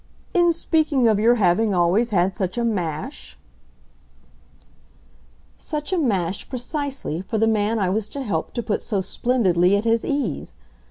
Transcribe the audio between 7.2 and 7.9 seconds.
for the man